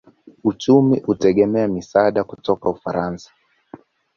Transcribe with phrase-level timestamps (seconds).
[0.43, 3.29] Uchumi hutegemea misaada kutoka Ufaransa.